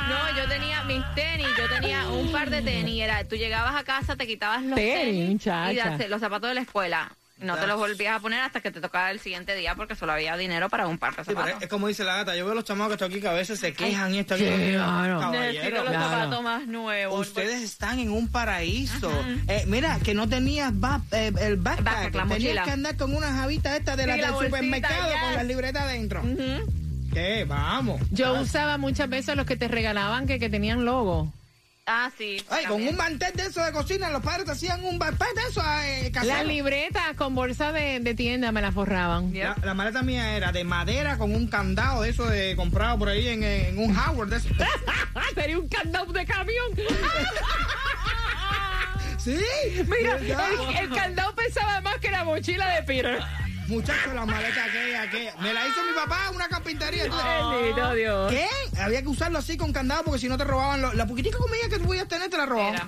No, 0.10 0.38
yo 0.38 0.48
tenía 0.48 0.84
mis 0.84 1.04
tenis, 1.16 1.48
yo 1.58 1.68
tenía 1.80 2.08
un 2.10 2.32
par 2.32 2.50
de 2.50 2.62
tenis. 2.62 3.02
Era, 3.02 3.24
tú 3.28 3.36
llegabas 3.36 3.76
a 3.76 3.84
casa, 3.84 4.16
te 4.16 4.28
quitabas 4.28 4.64
los 4.64 4.76
Tenis, 4.76 5.44
tenis, 5.44 5.82
y 6.06 6.08
los 6.08 6.20
zapatos 6.20 6.50
de 6.50 6.54
la 6.56 6.62
escuela. 6.62 7.12
No 7.38 7.58
te 7.58 7.68
los 7.68 7.78
volvías 7.78 8.16
a 8.16 8.20
poner 8.22 8.40
hasta 8.40 8.62
que 8.62 8.72
te 8.72 8.80
tocaba 8.80 9.12
el 9.12 9.20
siguiente 9.20 9.56
día 9.56 9.76
porque 9.76 9.94
solo 9.96 10.14
había 10.14 10.38
dinero 10.38 10.70
para 10.70 10.88
un 10.88 10.98
par 10.98 11.16
de 11.18 11.24
Sí, 11.24 11.28
pero 11.28 11.40
zapatos. 11.40 11.58
es, 11.58 11.64
es 11.64 11.70
como 11.70 11.88
dice 11.90 12.06
la 12.06 12.16
gata, 12.16 12.34
yo 12.36 12.46
veo 12.46 12.56
los 12.56 12.64
chamacos 12.64 12.90
que 12.90 12.94
están 12.96 13.12
aquí 13.12 13.20
que 13.20 13.28
a 13.28 13.34
veces 13.34 13.60
se 13.60 13.74
quejan 13.74 14.16
y 14.16 14.20
esto 14.20 14.36
aquí. 14.36 14.46
claro. 14.46 15.32
Necesito 15.32 15.76
los 15.84 15.90
claro. 15.90 16.10
zapatos 16.10 16.44
más 16.44 16.68
nuevos. 16.68 17.28
Ustedes 17.28 17.62
están 17.62 18.00
en 18.00 18.10
un 18.12 18.30
paraíso. 18.30 19.12
Eh, 19.48 19.66
mira, 19.68 20.00
que 20.00 20.14
no 20.14 20.30
tenías 20.30 20.72
ba- 20.80 21.02
eh, 21.12 21.32
el 21.42 21.58
backpack. 21.58 21.84
Backpack, 21.86 22.16
la 22.16 22.22
Tenías 22.24 22.40
mochila. 22.40 22.64
que 22.64 22.72
andar 22.72 22.96
con 22.98 23.14
unas 23.16 23.32
javitas 23.34 23.78
estas 23.80 23.98
de 23.98 24.04
Sí, 24.04 24.08
las 24.10 24.18
la 24.18 24.24
del 24.28 24.34
bolsita, 24.34 24.56
supermercado 24.58 25.04
yes. 25.12 25.22
con 25.22 25.34
las 25.34 25.46
libretas 25.46 25.84
adentro. 25.84 26.22
¿Qué? 27.14 27.46
Vamos. 27.46 28.02
Yo 28.12 28.36
Ah. 28.36 28.42
usaba 28.42 28.78
muchas 28.78 29.10
veces 29.10 29.36
los 29.36 29.46
que 29.46 29.56
te 29.58 29.68
regalaban 29.68 30.26
que, 30.26 30.40
que 30.40 30.50
tenían 30.50 30.86
logo. 30.86 31.34
Ah, 31.88 32.10
sí. 32.18 32.44
Ay, 32.50 32.66
con 32.66 32.82
un 32.82 32.96
mantel 32.96 33.32
de 33.36 33.44
eso 33.44 33.64
de 33.64 33.72
cocina, 33.72 34.10
los 34.10 34.24
padres 34.24 34.46
te 34.46 34.52
hacían 34.54 34.84
un 34.84 34.98
backpack 34.98 35.36
de 35.36 35.42
eso 35.50 35.62
eh, 35.84 36.10
casero. 36.12 36.34
Las 36.38 36.48
libretas 36.48 37.16
con 37.16 37.36
bolsa 37.36 37.72
de, 37.72 38.00
de 38.00 38.16
tienda 38.16 38.52
me 38.52 38.60
las 38.62 38.74
forraban. 38.74 39.32
Yep. 39.32 39.58
La, 39.60 39.66
la 39.68 39.74
maleta 39.76 40.02
mía 40.02 40.36
era 40.36 40.52
de 40.52 40.64
madera 40.64 41.20
con 41.20 41.36
un 41.36 41.48
candado 41.48 42.02
de 42.02 42.10
eso 42.10 42.26
de 42.26 42.56
comprado 42.56 42.98
por 42.98 43.10
ahí 43.10 43.28
en, 43.28 43.44
en 43.44 43.78
un 43.78 43.96
Howard 43.96 44.30
de 44.30 44.38
eso. 44.38 44.50
Tenía 45.36 45.60
un 45.60 45.68
candado 45.68 46.12
de 46.12 46.26
camión. 46.26 46.76
sí. 49.20 49.38
Mira, 49.88 50.18
el, 50.18 50.76
el 50.78 50.90
candado 50.90 51.36
pesaba 51.36 51.82
más 51.82 51.98
que 51.98 52.10
la 52.10 52.24
mochila 52.24 52.68
de 52.76 52.82
Peter. 52.82 53.20
Muchacho, 53.68 54.14
la 54.14 54.26
maleta 54.26 54.64
aquella 54.66 55.10
que 55.10 55.32
me 55.42 55.54
la 55.54 55.68
hizo 55.68 55.84
mi 55.84 55.94
papá 55.96 56.30
una 56.34 56.48
carpintería. 56.48 57.04
Bendito 57.06 57.94
Dios. 57.94 58.32
¿Qué? 58.32 58.48
Había 58.80 59.02
que 59.02 59.08
usarlo 59.08 59.40
así 59.40 59.58
con 59.58 59.74
candado 59.74 60.04
porque 60.04 60.20
si 60.20 60.28
no 60.30 60.38
te 60.38 60.44
robaban 60.44 60.82
lo- 60.82 60.94
la 60.94 61.08
poquitica 61.08 61.38
comida 61.38 61.68
que 61.70 61.80
tú 61.80 61.86
podías 61.86 62.08
tener 62.08 62.30
te 62.30 62.38
la 62.38 62.46
robaban. 62.46 62.76
Era. 62.76 62.88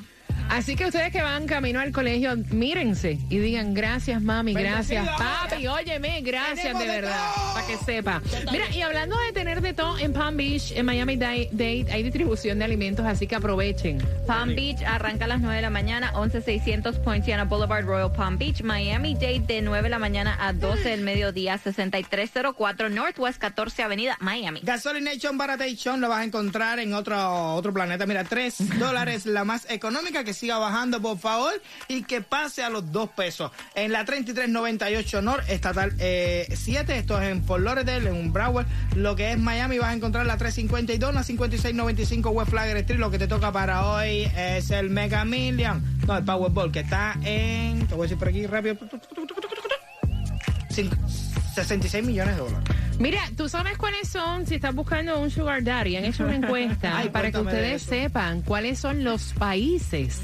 Así 0.49 0.75
que 0.75 0.85
ustedes 0.85 1.11
que 1.11 1.21
van 1.21 1.45
camino 1.45 1.79
al 1.79 1.91
colegio, 1.91 2.35
mírense 2.51 3.17
y 3.29 3.37
digan 3.37 3.73
gracias, 3.73 4.21
mami, 4.21 4.53
gracias, 4.53 5.07
papi, 5.17 5.67
óyeme, 5.67 6.21
gracias 6.21 6.77
de 6.77 6.87
de 6.87 7.01
verdad, 7.01 7.29
para 7.53 7.67
que 7.67 7.77
sepa. 7.77 8.21
Mira, 8.51 8.69
y 8.71 8.81
hablando 8.81 9.17
de 9.19 9.33
tener 9.33 9.61
de 9.61 9.73
todo 9.73 9.97
en 9.99 10.13
Palm 10.13 10.37
Beach, 10.37 10.71
en 10.71 10.85
Miami 10.85 11.17
Dade, 11.17 11.49
Dade, 11.51 11.85
hay 11.91 12.03
distribución 12.03 12.59
de 12.59 12.65
alimentos, 12.65 13.05
así 13.05 13.27
que 13.27 13.35
aprovechen. 13.35 14.01
Palm 14.25 14.55
Beach 14.55 14.81
arranca 14.83 15.25
a 15.25 15.27
las 15.27 15.41
9 15.41 15.55
de 15.57 15.61
la 15.61 15.69
mañana, 15.69 16.11
11600 16.15 16.99
Poinciana 16.99 17.43
Boulevard, 17.45 17.85
Royal 17.85 18.11
Palm 18.11 18.37
Beach. 18.37 18.61
Miami 18.61 19.13
Dade 19.15 19.39
de 19.39 19.61
9 19.61 19.83
de 19.83 19.89
la 19.89 19.99
mañana 19.99 20.37
a 20.39 20.53
12 20.53 20.89
del 20.89 21.01
mediodía, 21.01 21.57
6304 21.57 22.89
Northwest 22.89 23.37
14 23.39 23.83
Avenida, 23.83 24.17
Miami. 24.19 24.61
Gasolination 24.63 25.37
Baratation 25.37 26.01
lo 26.01 26.09
vas 26.09 26.19
a 26.19 26.23
encontrar 26.23 26.79
en 26.79 26.93
otro, 26.93 27.55
otro 27.55 27.73
planeta. 27.73 28.05
Mira, 28.05 28.23
3 28.23 28.79
dólares 28.79 29.25
la 29.25 29.43
más 29.43 29.69
económica, 29.69 30.23
que 30.23 30.33
siga 30.37 30.57
bajando, 30.57 31.01
por 31.01 31.17
favor, 31.17 31.51
y 31.89 32.03
que 32.03 32.21
pase 32.21 32.63
a 32.63 32.69
los 32.69 32.91
2 32.91 33.09
pesos. 33.09 33.51
En 33.75 33.91
la 33.91 34.05
3398 34.05 35.21
North, 35.21 35.49
estatal 35.49 35.93
eh, 35.99 36.47
7, 36.55 36.97
esto 36.97 37.21
es 37.21 37.29
en 37.29 37.43
Fort 37.43 37.63
Lauderdale, 37.63 38.09
en 38.09 38.15
un 38.15 38.31
Broward. 38.31 38.67
Lo 38.95 39.15
que 39.15 39.31
es 39.31 39.37
Miami, 39.37 39.77
vas 39.79 39.89
a 39.89 39.93
encontrar 39.93 40.25
la 40.25 40.37
352, 40.37 41.13
la 41.13 41.23
5695 41.23 42.29
West 42.29 42.51
Flagler 42.51 42.77
Street. 42.77 42.99
Lo 42.99 43.11
que 43.11 43.19
te 43.19 43.27
toca 43.27 43.51
para 43.51 43.85
hoy 43.85 44.31
es 44.35 44.69
el 44.71 44.89
Mega 44.89 45.25
Million, 45.25 45.83
no, 46.07 46.17
el 46.17 46.23
Powerball, 46.23 46.71
que 46.71 46.79
está 46.81 47.15
en, 47.23 47.85
te 47.87 47.95
voy 47.95 48.01
a 48.01 48.03
decir 48.03 48.17
por 48.17 48.29
aquí 48.29 48.45
rápido, 48.47 48.77
Cinco- 50.69 50.95
66 51.55 52.03
millones 52.05 52.35
de 52.35 52.41
dólares. 52.43 52.69
Mira, 52.99 53.21
tú 53.35 53.47
sabes 53.47 53.77
cuáles 53.77 54.07
son, 54.09 54.47
si 54.47 54.55
estás 54.55 54.73
buscando 54.73 55.19
un 55.19 55.29
sugar 55.29 55.63
daddy, 55.63 55.97
han 55.97 56.05
hecho 56.05 56.23
una 56.23 56.35
encuesta 56.41 56.97
Ay, 56.97 57.09
para 57.09 57.31
que 57.31 57.39
ustedes 57.39 57.83
sepan 57.83 58.41
cuáles 58.41 58.79
son 58.79 59.03
los 59.03 59.33
países 59.33 60.21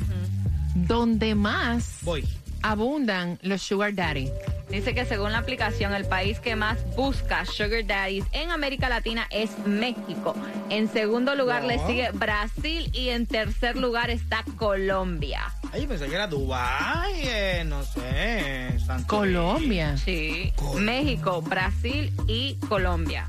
donde 0.75 1.36
más 1.36 2.00
Voy. 2.01 2.27
abundan 2.63 3.38
los 3.44 3.62
sugar 3.62 3.94
daddy. 3.94 4.30
Dice 4.70 4.96
que 4.96 5.06
según 5.06 5.32
la 5.34 5.38
aplicación, 5.38 5.94
el 5.94 6.06
país 6.06 6.39
que 6.39 6.56
más 6.56 6.80
busca 6.96 7.46
Sugar 7.46 7.86
Daddies 7.86 8.25
en 8.32 8.50
América 8.50 8.89
Latina 8.89 9.27
es 9.30 9.51
México. 9.68 10.34
En 10.72 10.88
segundo 10.92 11.36
lugar 11.36 11.63
le 11.63 11.77
sigue 11.86 12.10
Brasil 12.12 12.89
y 12.92 13.10
en 13.10 13.27
tercer 13.27 13.77
lugar 13.77 14.10
está 14.10 14.44
Colombia. 14.58 15.42
Ay, 15.74 15.88
pensé 15.88 16.08
que 16.08 16.13
era 16.13 16.27
Dubái, 16.27 17.13
eh, 17.24 17.63
no 17.65 17.84
sé. 17.84 18.77
Santo 18.86 19.08
Colombia. 19.08 19.98
Sí. 19.98 20.53
México, 20.75 21.42
Brasil 21.42 22.13
y 22.27 22.56
Colombia. 22.70 23.27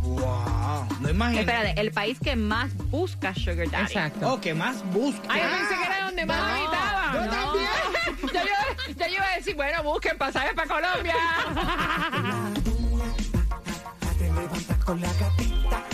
Wow, 0.00 0.86
no 1.00 1.10
imagino. 1.10 1.40
Espérate, 1.40 1.78
el 1.78 1.92
país 1.92 2.18
que 2.18 2.34
más 2.36 2.74
busca 2.90 3.34
Sugar 3.34 3.68
Daddy. 3.70 3.84
Exacto. 3.84 4.32
Oh, 4.32 4.40
que 4.40 4.54
más 4.54 4.82
busca. 4.92 5.20
Ay, 5.28 5.42
yo 5.42 5.48
pensé 5.58 5.74
que 5.76 5.84
era 5.86 6.04
donde 6.06 6.24
más 6.26 6.38
No, 6.38 6.44
habitaban. 6.46 7.12
Yo 7.14 7.20
No. 7.26 7.30
también. 7.52 8.32
ya, 8.32 8.42
yo, 8.44 8.94
ya 8.96 9.06
yo 9.08 9.14
iba 9.14 9.26
a 9.26 9.36
decir, 9.36 9.54
bueno, 9.54 9.82
busquen 9.82 10.16
pasajes 10.16 10.54
para 10.54 10.68
Colombia. 10.68 11.14
Te 14.18 14.24
levantas 14.24 14.78
con 14.86 15.00
la 15.02 15.08
gatita. 15.12 15.84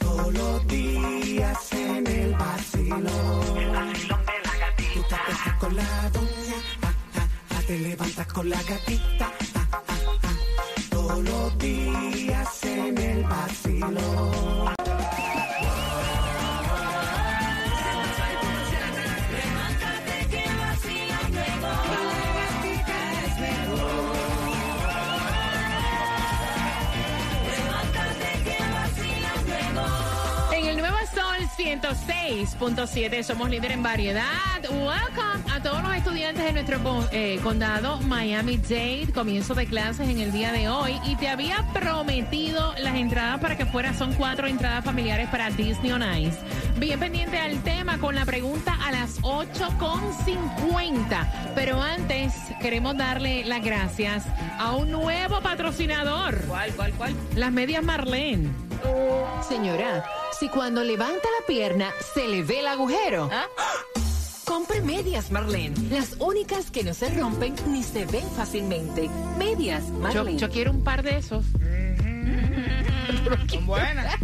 Todos 0.00 0.34
los 0.34 0.66
días 0.66 1.72
en 1.72 2.06
el 2.08 2.34
vacilón. 2.34 4.15
Con 5.60 5.74
la 5.74 6.10
doña. 6.12 6.58
ah, 6.82 6.92
ah, 7.16 7.28
ah, 7.50 7.62
Te 7.66 7.78
levantas 7.78 8.26
con 8.28 8.48
la 8.48 8.62
gatita. 8.62 9.32
ah. 9.54 9.82
Todos 10.90 11.24
los 11.24 11.58
días 11.58 12.64
en 12.64 12.98
el 12.98 13.22
vacilón. 13.24 14.74
En 30.52 30.66
el 30.66 30.76
Nuevo 30.78 30.96
Sol 31.14 31.48
106.7 31.56 33.22
somos 33.22 33.50
líder 33.50 33.72
en 33.72 33.82
variedad. 33.82 34.55
Welcome 34.68 35.44
a 35.52 35.62
todos 35.62 35.80
los 35.82 35.94
estudiantes 35.94 36.44
de 36.44 36.52
nuestro 36.52 36.80
eh, 37.12 37.38
condado 37.42 38.00
Miami-Dade. 38.00 39.12
Comienzo 39.14 39.54
de 39.54 39.66
clases 39.66 40.08
en 40.08 40.18
el 40.18 40.32
día 40.32 40.50
de 40.50 40.68
hoy 40.68 40.98
y 41.04 41.14
te 41.16 41.28
había 41.28 41.64
prometido 41.72 42.74
las 42.80 42.96
entradas 42.96 43.38
para 43.40 43.56
que 43.56 43.64
fuera. 43.64 43.94
Son 43.94 44.12
cuatro 44.14 44.48
entradas 44.48 44.84
familiares 44.84 45.28
para 45.28 45.50
Disney 45.50 45.92
on 45.92 46.02
Ice. 46.02 46.36
Bien 46.78 46.98
pendiente 46.98 47.38
al 47.38 47.62
tema 47.62 47.98
con 47.98 48.16
la 48.16 48.24
pregunta 48.24 48.76
a 48.84 48.90
las 48.90 49.22
8.50. 49.22 51.52
Pero 51.54 51.80
antes 51.80 52.34
queremos 52.60 52.96
darle 52.96 53.44
las 53.44 53.62
gracias 53.62 54.24
a 54.58 54.72
un 54.72 54.90
nuevo 54.90 55.40
patrocinador. 55.42 56.40
¿Cuál, 56.48 56.74
cuál, 56.74 56.92
cuál? 56.94 57.14
Las 57.36 57.52
medias 57.52 57.84
Marlene. 57.84 58.50
Señora, 59.48 60.04
si 60.38 60.48
cuando 60.48 60.82
levanta 60.82 61.28
la 61.40 61.46
pierna 61.46 61.92
se 62.14 62.26
le 62.26 62.42
ve 62.42 62.60
el 62.60 62.66
agujero. 62.66 63.30
¿Ah? 63.32 63.46
Compre 64.56 64.80
medias 64.80 65.30
Marlene, 65.30 65.76
las 65.90 66.16
únicas 66.18 66.70
que 66.70 66.82
no 66.82 66.94
se 66.94 67.10
rompen 67.10 67.54
ni 67.68 67.82
se 67.82 68.06
ven 68.06 68.24
fácilmente. 68.34 69.10
Medias 69.36 69.90
Marlene. 69.90 70.38
yo 70.38 70.48
quiero 70.48 70.70
un 70.70 70.82
par 70.82 71.02
de 71.02 71.18
esos. 71.18 71.44
Son 73.50 73.66
buenas. 73.66 74.14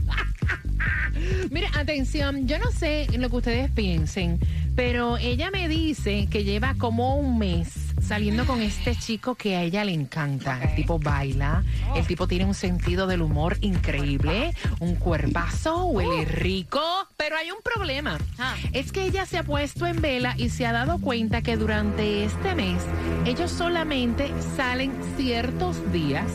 Mira, 1.51 1.69
atención, 1.75 2.49
yo 2.49 2.59
no 2.59 2.71
sé 2.73 3.09
lo 3.19 3.29
que 3.29 3.37
ustedes 3.37 3.71
piensen, 3.73 4.41
pero 4.75 5.19
ella 5.19 5.51
me 5.51 5.69
dice 5.69 6.27
que 6.31 6.45
lleva 6.45 6.77
como 6.79 7.17
un 7.17 7.39
mes 7.39 7.93
saliendo 8.01 8.47
con 8.47 8.61
este 8.63 8.97
chico 8.97 9.35
que 9.35 9.57
a 9.57 9.63
ella 9.63 9.85
le 9.85 9.93
encanta. 9.93 10.63
El 10.63 10.75
tipo 10.75 10.99
baila, 10.99 11.63
el 11.95 12.07
tipo 12.07 12.27
tiene 12.27 12.47
un 12.47 12.55
sentido 12.55 13.07
del 13.07 13.23
humor 13.23 13.59
increíble, 13.61 14.55
un 14.81 14.97
cuerpazo, 14.97 15.85
huele 15.87 16.25
rico, 16.25 16.81
pero 17.23 17.37
hay 17.37 17.53
un 17.53 17.63
problema. 17.63 18.19
Ah. 18.37 18.57
Es 18.73 18.91
que 18.91 19.05
ella 19.05 19.27
se 19.27 19.39
ha 19.39 19.45
puesto 19.45 19.87
en 19.87 20.01
vela 20.03 20.35
y 20.37 20.49
se 20.49 20.67
ha 20.67 20.73
dado 20.73 20.99
cuenta 20.99 21.41
que 21.41 21.57
durante 21.57 22.25
este 22.25 22.57
mes 22.57 22.83
ellos 23.25 23.53
solamente 23.53 24.33
salen 24.57 24.91
ciertos 25.17 25.93
días. 25.93 26.27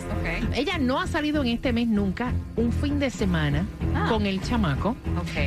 Ella 0.55 0.77
no 0.77 1.01
ha 1.01 1.07
salido 1.07 1.41
en 1.41 1.49
este 1.49 1.73
mes 1.73 1.89
nunca 1.89 2.31
un 2.55 2.71
fin 2.71 2.99
de 2.99 3.09
semana 3.09 3.65
Ah. 3.93 4.05
con 4.07 4.25
el 4.25 4.41
chamaco. 4.41 4.95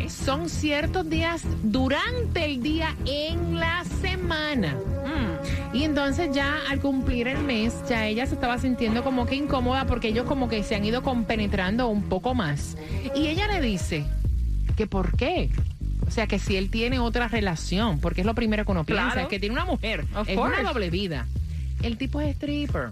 Son 0.09 0.50
ciertos 0.50 1.09
días 1.09 1.42
durante 1.62 2.44
el 2.44 2.62
día 2.62 2.94
en 3.06 3.59
la 3.59 3.82
semana. 4.02 4.75
Mm. 4.75 5.76
Y 5.76 5.85
entonces 5.85 6.28
ya 6.35 6.59
al 6.68 6.80
cumplir 6.80 7.28
el 7.28 7.38
mes, 7.38 7.73
ya 7.88 8.06
ella 8.06 8.26
se 8.26 8.35
estaba 8.35 8.59
sintiendo 8.59 9.02
como 9.02 9.25
que 9.25 9.37
incómoda 9.37 9.87
porque 9.87 10.09
ellos 10.09 10.26
como 10.26 10.50
que 10.50 10.62
se 10.62 10.75
han 10.75 10.85
ido 10.85 11.02
compenetrando 11.02 11.88
un 11.88 12.02
poco 12.02 12.35
más. 12.35 12.76
Y 13.14 13.28
ella 13.28 13.47
le 13.47 13.61
dice 13.62 14.04
que 14.81 14.87
por 14.87 15.15
qué. 15.17 15.51
O 16.07 16.11
sea, 16.11 16.27
que 16.27 16.39
si 16.39 16.57
él 16.57 16.71
tiene 16.71 16.99
otra 17.01 17.29
relación, 17.29 17.99
porque 18.01 18.23
es 18.23 18.27
lo 18.27 18.35
primero 18.35 18.65
que 18.65 18.73
uno 18.73 18.85
piensa, 18.85 19.05
Claro. 19.13 19.21
es 19.21 19.29
que 19.29 19.39
tiene 19.39 19.53
una 19.55 19.67
mujer, 19.67 20.07
Of 20.17 20.27
es 20.29 20.37
course. 20.37 20.59
una 20.61 20.69
doble 20.73 20.89
vida. 20.89 21.27
El 21.83 21.99
tipo 21.99 22.19
es 22.23 22.35
stripper. 22.37 22.89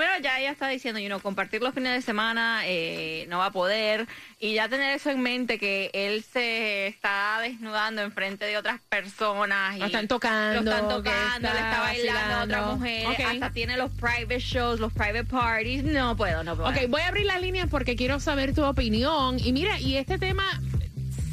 primero 0.00 0.18
ya 0.22 0.40
ella 0.40 0.50
está 0.50 0.66
diciendo, 0.68 0.98
you 0.98 1.08
know, 1.08 1.20
compartir 1.20 1.60
los 1.60 1.74
fines 1.74 1.92
de 1.92 2.00
semana 2.00 2.62
eh, 2.64 3.26
no 3.28 3.38
va 3.38 3.46
a 3.46 3.50
poder. 3.50 4.06
Y 4.38 4.54
ya 4.54 4.66
tener 4.66 4.96
eso 4.96 5.10
en 5.10 5.20
mente, 5.20 5.58
que 5.58 5.90
él 5.92 6.24
se 6.24 6.86
está 6.86 7.38
desnudando 7.42 8.00
en 8.00 8.10
frente 8.10 8.46
de 8.46 8.56
otras 8.56 8.80
personas. 8.88 9.76
Y 9.76 9.80
Lo 9.80 9.86
están 9.86 10.08
tocando, 10.08 10.62
Lo 10.62 10.70
están 10.70 10.88
tocando, 10.88 11.48
está 11.48 11.54
le 11.54 11.60
está 11.60 11.80
bailando 11.80 12.56
a 12.56 12.62
mujeres. 12.74 13.08
Ok. 13.08 13.26
Hasta 13.26 13.50
tiene 13.50 13.76
los 13.76 13.90
private 13.90 14.38
shows, 14.38 14.80
los 14.80 14.90
private 14.90 15.24
parties. 15.24 15.84
No 15.84 16.16
puedo, 16.16 16.42
no 16.44 16.56
puedo. 16.56 16.70
Ok, 16.70 16.88
voy 16.88 17.02
a 17.02 17.08
abrir 17.08 17.26
las 17.26 17.42
líneas 17.42 17.68
porque 17.70 17.94
quiero 17.94 18.20
saber 18.20 18.54
tu 18.54 18.64
opinión. 18.64 19.38
Y 19.38 19.52
mira, 19.52 19.78
y 19.80 19.96
este 19.96 20.18
tema, 20.18 20.44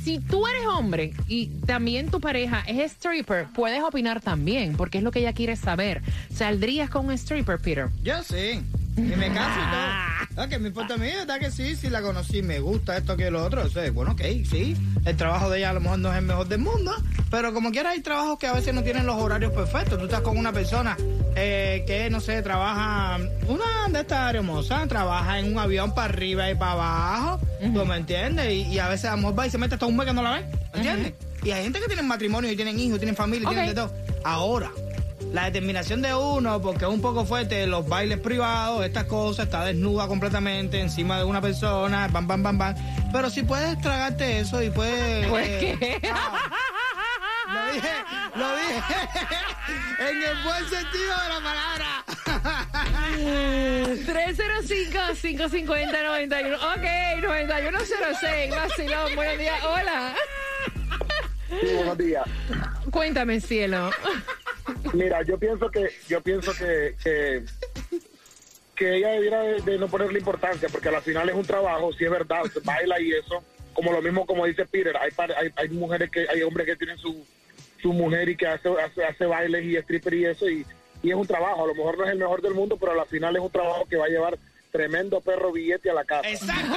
si 0.08 0.20
tú 0.20 0.48
eres 0.48 0.66
hombre 0.66 1.14
y 1.28 1.48
también 1.66 2.10
tu 2.10 2.22
pareja 2.22 2.64
es 2.66 2.94
stripper, 2.94 3.48
puedes 3.54 3.84
opinar 3.84 4.22
también, 4.22 4.78
porque 4.78 5.00
es 5.00 5.04
lo 5.04 5.12
que 5.12 5.20
ella 5.20 5.34
quiere 5.34 5.58
saber. 5.58 6.02
¿Saldrías 6.34 6.90
con 6.90 7.08
un 7.08 7.12
stripper, 7.12 7.60
Peter? 7.60 7.90
Yo 8.04 8.24
sí. 8.24 8.64
Y 8.96 9.02
me 9.02 9.28
caso 9.34 9.60
y 9.60 9.70
todo. 9.70 10.38
Ah, 10.38 10.48
que 10.50 10.60
me 10.60 10.70
importa 10.70 10.94
a 10.94 10.98
mí, 10.98 11.08
¿verdad 11.08 11.40
que 11.40 11.52
sí? 11.52 11.76
Si 11.76 11.90
la 11.90 12.02
conocí, 12.02 12.42
me 12.42 12.60
gusta 12.62 12.96
esto, 12.96 13.18
que 13.18 13.30
lo 13.30 13.44
otro. 13.44 13.66
O 13.66 13.70
sea, 13.70 13.92
bueno, 13.92 14.14
ok, 14.14 14.22
sí. 14.50 14.78
El 15.04 15.18
trabajo 15.18 15.50
de 15.50 15.58
ella 15.58 15.72
a 15.72 15.74
lo 15.74 15.82
mejor 15.82 16.00
no 16.00 16.12
es 16.14 16.20
el 16.20 16.26
mejor 16.26 16.48
del 16.48 16.60
mundo, 16.60 16.96
pero 17.30 17.54
como 17.54 17.72
quiera 17.72 17.90
hay 17.90 18.00
trabajos 18.00 18.40
que 18.40 18.48
a 18.48 18.54
veces 18.54 18.74
no 18.74 18.84
tienen 18.84 19.06
los 19.06 19.22
horarios 19.22 19.52
perfectos. 19.52 20.00
Tú 20.00 20.06
estás 20.06 20.22
con 20.22 20.38
una 20.38 20.54
persona 20.54 20.96
eh, 21.39 21.84
que, 21.86 22.10
no 22.10 22.20
sé, 22.20 22.41
trabaja, 22.41 23.17
una 23.48 23.65
de 23.89 24.00
estas 24.01 24.34
hermosas, 24.34 24.88
trabaja 24.88 25.39
en 25.39 25.51
un 25.53 25.60
avión 25.60 25.94
para 25.94 26.06
arriba 26.12 26.50
y 26.50 26.56
para 26.56 26.72
abajo, 26.72 27.39
¿tú 27.74 27.86
me 27.86 27.96
entiendes? 27.96 28.51
Y, 28.51 28.62
y 28.63 28.79
a 28.79 28.88
veces 28.88 29.06
a 29.06 29.12
lo 29.12 29.17
mejor 29.17 29.39
va 29.39 29.48
y 29.48 29.51
se 29.51 29.58
mete 29.58 29.75
hasta 29.75 29.86
un 29.86 29.96
mes 29.96 30.08
que 30.08 30.13
no 30.13 30.24
la 30.24 30.32
ve, 30.32 30.46
¿me 30.74 30.77
entiendes? 30.79 31.13
Y 31.44 31.51
hay 31.51 31.63
gente 31.63 31.79
que 31.79 31.86
tiene 31.86 32.01
matrimonio 32.01 32.51
y 32.51 32.56
tienen 32.56 32.79
hijos, 32.79 32.98
tienen 32.98 33.15
familia, 33.15 33.48
tienen 33.48 33.70
Ok. 33.70 33.75
de 33.75 33.82
todo. 33.82 33.94
Ahora, 34.24 34.72
la 35.32 35.46
determinación 35.46 36.01
de 36.01 36.15
uno, 36.15 36.62
porque 36.62 36.86
es 36.86 36.91
un 36.91 37.01
poco 37.01 37.24
fuerte, 37.25 37.67
los 37.67 37.88
bailes 37.88 38.20
privados, 38.20 38.84
estas 38.84 39.03
cosas, 39.06 39.46
está 39.46 39.63
desnuda 39.63 40.08
completamente 40.08 40.79
encima 40.82 41.17
de 41.20 41.24
una 41.25 41.39
persona, 41.41 42.08
bam, 42.08 42.27
bam, 42.27 42.41
bam, 42.44 42.58
bam. 42.58 42.75
Pero 43.12 43.29
si 43.29 43.44
puedes 43.44 43.79
tragarte 43.79 44.39
eso 44.39 44.62
y 44.63 44.70
puedes... 44.72 45.27
Pues, 45.27 45.48
eh, 45.48 45.77
¿qué? 45.79 46.12
ah, 46.12 46.50
lo 47.53 47.74
dije, 47.74 47.89
lo 48.36 48.56
dije 48.58 48.82
en 50.00 50.24
el 50.24 50.44
buen 50.44 50.70
sentido 50.70 51.16
de 51.24 51.30
la 51.30 51.42
palabra. 51.42 52.04
305-550-91. 55.18 56.56
Ok, 56.56 56.86
9106. 57.24 58.52
Vacilón, 58.56 59.16
buenos 59.16 59.38
días. 59.38 59.64
Hola. 59.64 60.16
Sí, 61.50 61.74
buenos 61.76 61.98
días. 61.98 62.24
Cuéntame, 62.92 63.40
cielo. 63.42 63.90
Mira, 64.94 65.22
yo 65.24 65.38
pienso 65.40 65.70
que 65.72 65.90
yo 66.08 66.22
pienso 66.22 66.54
que 66.54 66.96
que, 67.04 67.44
que 68.76 68.96
ella 68.98 69.10
debiera 69.10 69.42
de, 69.42 69.62
de 69.62 69.78
no 69.78 69.88
ponerle 69.88 70.20
importancia 70.20 70.68
porque 70.70 70.90
al 70.90 71.02
final 71.02 71.30
es 71.30 71.36
un 71.36 71.46
trabajo, 71.46 71.92
si 71.94 72.04
es 72.06 72.12
verdad, 72.12 72.44
se 72.54 72.60
baila 72.62 73.00
y 73.00 73.12
eso, 73.14 73.44
como 73.74 73.92
lo 73.94 74.02
mismo 74.02 74.26
como 74.26 74.46
dice 74.46 74.66
Peter, 74.66 74.96
hay 74.98 75.12
par- 75.12 75.34
hay, 75.38 75.50
hay 75.56 75.70
mujeres 75.70 76.10
que 76.12 76.28
hay 76.30 76.42
hombres 76.44 76.66
que 76.68 76.76
tienen 76.76 76.98
su 76.98 77.26
su 77.81 77.93
mujer 77.93 78.29
y 78.29 78.36
que 78.38 78.48
hace 78.48 78.69
hace, 78.81 79.05
hace 79.05 79.25
bailes 79.25 79.63
y 79.65 79.75
stripper 79.77 80.13
y 80.13 80.25
eso 80.25 80.50
y, 80.50 80.65
y 81.03 81.10
es 81.10 81.15
un 81.15 81.27
trabajo, 81.27 81.63
a 81.63 81.67
lo 81.67 81.75
mejor 81.75 81.98
no 81.98 82.05
es 82.05 82.12
el 82.12 82.17
mejor 82.17 82.41
del 82.41 82.53
mundo, 82.53 82.77
pero 82.77 83.00
al 83.00 83.07
final 83.07 83.36
es 83.36 83.41
un 83.41 83.51
trabajo 83.51 83.86
que 83.89 83.98
va 83.98 84.05
a 84.05 84.10
llevar 84.10 84.38
tremendo 84.72 85.22
perro 85.22 85.51
billete 85.51 85.89
a 85.89 85.93
la 85.93 86.03
casa. 86.03 86.27
Exacto. 86.29 86.75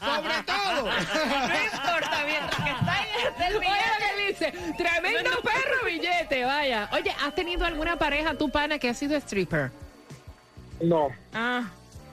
Sobre 0.00 0.34
todo. 0.46 0.88
No 1.48 1.64
importa, 1.64 2.22
mientras 2.26 2.62
que 2.64 2.70
está 2.70 2.92
ahí 2.94 3.08
el 3.48 3.58
Oye 3.58 3.96
que 3.98 4.26
dice. 4.28 4.52
Tremendo 4.76 5.30
perro 5.42 5.84
billete, 5.86 6.44
vaya. 6.44 6.88
Oye, 6.92 7.10
¿has 7.24 7.34
tenido 7.34 7.64
alguna 7.64 7.96
pareja, 7.98 8.34
tu 8.34 8.50
pana, 8.50 8.78
que 8.78 8.88
ha 8.88 8.94
sido 8.94 9.16
stripper? 9.16 9.70
No, 10.80 11.08
Ah. 11.34 11.64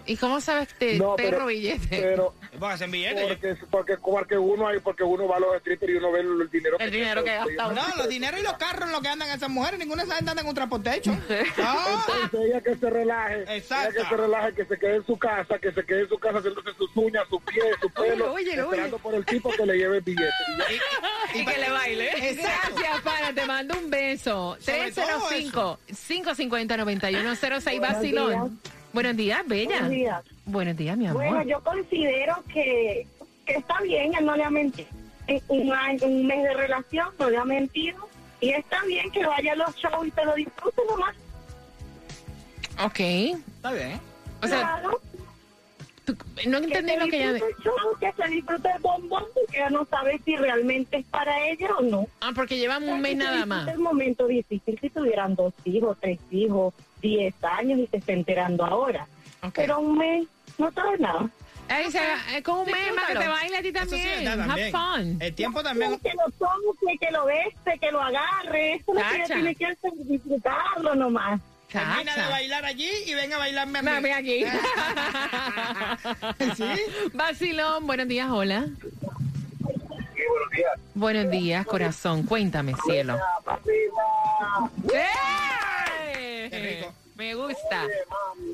¿Y 0.05 0.17
cómo 0.17 0.39
sabes 0.41 0.71
que 0.73 0.97
no, 0.97 1.15
perro 1.15 1.31
pero, 1.31 1.45
billete? 1.47 1.87
pero 1.89 2.33
Porque 2.59 2.73
hacen 2.73 2.91
billetes. 2.91 3.27
porque, 3.27 3.57
porque, 3.69 3.97
porque 3.97 4.37
uno 4.37 4.67
hay, 4.67 4.79
porque 4.79 5.03
uno 5.03 5.27
va 5.27 5.37
a 5.37 5.39
los 5.39 5.57
strippers 5.59 5.93
y 5.93 5.95
uno 5.95 6.11
ve 6.11 6.19
el, 6.21 6.49
dinero 6.49 6.77
El 6.79 6.91
dinero 6.91 7.23
que 7.23 7.31
ha 7.31 7.45
gastado. 7.45 7.71
No, 7.73 7.81
los 7.97 8.07
dineros 8.07 8.39
y 8.39 8.43
los 8.43 8.53
carros 8.53 8.85
en 8.85 8.91
lo 8.91 9.01
que 9.01 9.07
andan 9.07 9.29
esas 9.29 9.49
mujeres, 9.49 9.79
ninguna 9.79 10.03
de 10.03 10.07
esas 10.09 10.19
andan 10.19 10.39
en 10.39 10.45
un 10.47 10.53
transportation. 10.53 11.23
No. 11.27 11.35
Entonces 12.23 12.49
ella 12.49 12.61
que 12.61 12.75
se 12.75 12.89
relaje, 12.89 13.43
Exacto. 13.55 13.91
ella 13.91 14.03
que 14.03 14.09
se 14.15 14.17
relaje, 14.21 14.53
que 14.53 14.65
se 14.65 14.77
quede 14.77 14.95
en 14.95 15.05
su 15.05 15.17
casa, 15.17 15.59
que 15.59 15.71
se 15.71 15.83
quede 15.85 16.01
en 16.01 16.09
su 16.09 16.17
casa 16.19 16.37
haciéndose 16.37 16.73
sus 16.77 16.95
uñas, 16.95 17.23
sus 17.29 17.41
pies, 17.43 17.65
su 17.81 17.89
pelo, 17.89 18.33
óyelo, 18.33 18.63
esperando 18.65 18.97
por 18.99 19.15
el 19.15 19.25
tipo 19.25 19.51
que 19.51 19.65
le 19.65 19.77
lleve 19.77 19.97
el 19.97 20.03
billete. 20.03 20.31
Y 21.35 21.39
ya. 21.39 21.41
Y 21.41 21.45
que 21.45 21.57
le 21.57 21.69
baile. 21.69 22.29
Exacto. 22.31 22.75
Gracias, 22.75 23.01
pana. 23.01 23.33
Te 23.33 23.45
mando 23.45 23.77
un 23.77 23.89
beso. 23.89 24.57
Sobre 24.59 24.91
todo 24.91 25.05
305-550-9106. 25.89 27.81
Vacilón. 27.81 28.59
Buenos 28.95 29.17
días, 29.17 29.41
Bella. 29.45 29.71
Buenos 29.71 29.89
días. 29.89 30.23
Buenos 30.45 30.77
días, 30.77 30.97
mi 30.97 31.07
amor. 31.07 31.21
Bueno, 31.27 31.43
yo 31.43 31.59
considero 31.61 32.41
que, 32.53 33.05
que 33.45 33.53
está 33.55 33.81
bien, 33.81 34.13
él 34.15 34.25
no 34.25 34.37
le 34.37 34.43
ha 34.45 34.49
mentido. 34.49 34.87
En 35.27 35.41
un, 35.49 35.73
año, 35.73 35.99
un 36.05 36.25
mes 36.25 36.41
de 36.43 36.53
relación 36.53 37.09
no 37.19 37.29
le 37.29 37.35
ha 37.37 37.43
mentido. 37.43 38.07
Y 38.39 38.51
está 38.51 38.81
bien 38.85 39.11
que 39.11 39.25
vaya 39.25 39.51
a 39.51 39.55
los 39.57 39.75
shows 39.75 40.07
y 40.07 40.11
se 40.11 40.23
lo 40.23 40.33
disfrute 40.35 40.81
nomás. 40.89 41.13
Ok. 42.85 42.99
Está 43.01 43.73
bien. 43.73 43.99
O 44.41 44.47
sea, 44.47 44.59
claro, 44.61 45.01
tú- 46.05 46.15
no 46.47 46.57
entendí 46.59 46.93
que 46.93 46.97
lo 46.99 47.05
se 47.05 47.11
que 47.11 47.17
ella... 47.17 47.33
disfrute 47.33 47.55
el 47.57 47.63
show, 47.65 47.75
que 47.99 48.13
se 48.23 48.29
disfrute 48.29 48.69
el 48.77 48.81
bombón, 48.81 49.23
porque 49.33 49.57
ella 49.57 49.69
no 49.71 49.85
sabe 49.89 50.21
si 50.23 50.37
realmente 50.37 50.97
es 50.99 51.05
para 51.07 51.47
ella 51.49 51.67
o 51.77 51.81
no. 51.81 52.07
Ah, 52.21 52.31
porque 52.33 52.57
llevan 52.57 52.87
un 52.87 53.01
mes 53.01 53.17
nada 53.17 53.45
más. 53.45 53.67
el 53.67 53.79
momento 53.79 54.25
difícil 54.25 54.77
si 54.79 54.89
tuvieran 54.89 55.35
dos 55.35 55.53
hijos, 55.65 55.97
tres 55.99 56.19
hijos, 56.31 56.73
diez 57.05 57.33
años 57.43 57.79
y 57.79 57.87
se 57.87 57.97
está 57.97 58.13
enterando 58.13 58.65
ahora. 58.65 59.07
Pero 59.53 59.79
un 59.79 59.97
mes 59.97 60.27
no 60.57 60.71
sabe 60.71 60.97
nada. 60.97 61.29
Ahí 61.67 61.91
se, 61.91 61.99
eh, 62.35 62.43
con 62.43 62.59
un 62.59 62.65
mes 62.65 62.93
más 62.95 63.07
que 63.07 63.15
te 63.15 63.27
baile 63.27 63.57
a 63.57 63.61
ti 63.61 63.67
sí 63.67 63.73
también. 63.73 64.23
verdad 64.25 64.51
Have 64.51 64.71
fun. 64.71 65.17
El 65.19 65.33
tiempo 65.33 65.63
también. 65.63 65.99
Que 65.99 66.11
lo 66.13 66.29
toque, 66.37 66.97
que 66.99 67.11
lo 67.11 67.25
bese, 67.25 67.79
que 67.79 67.91
lo 67.91 68.01
agarre. 68.01 68.73
Eso 68.75 68.91
es 68.91 68.97
lo 68.97 69.03
que 69.11 69.23
tiene 69.33 69.55
que 69.55 69.65
hacer, 69.65 69.91
disfrutarlo 69.95 70.95
nomás. 70.95 71.41
Termina 71.71 72.15
de 72.15 72.29
bailar 72.29 72.65
allí 72.65 72.89
y 73.05 73.13
venga 73.15 73.35
a 73.35 73.39
bailarme 73.39 73.79
a 73.79 73.81
mí. 73.81 73.89
Mami, 73.89 74.09
aquí. 74.11 74.45
¿Sí? 76.55 76.69
Vacilón, 77.13 77.87
buenos 77.87 78.07
días, 78.07 78.29
hola. 78.29 78.67
buenos 80.93 81.31
días. 81.31 81.65
corazón. 81.65 82.23
Cuéntame, 82.23 82.75
cielo. 82.85 83.17
¡Eh! 84.93 85.03
Me 87.15 87.33
gusta. 87.33 87.87